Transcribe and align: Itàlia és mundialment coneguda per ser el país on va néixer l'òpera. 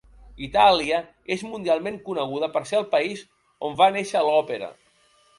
Itàlia 0.45 1.01
és 1.35 1.43
mundialment 1.49 1.99
coneguda 2.07 2.49
per 2.55 2.63
ser 2.69 2.77
el 2.79 2.87
país 2.93 3.21
on 3.69 3.77
va 3.83 3.91
néixer 3.97 4.23
l'òpera. 4.29 4.71